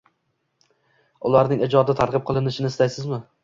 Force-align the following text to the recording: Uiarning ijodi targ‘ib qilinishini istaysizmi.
Uiarning 1.31 1.63
ijodi 1.67 1.97
targ‘ib 2.03 2.29
qilinishini 2.33 2.73
istaysizmi. 2.77 3.25